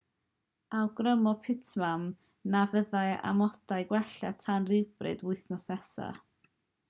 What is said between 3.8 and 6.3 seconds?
gwella tan rywbryd wythnos nesaf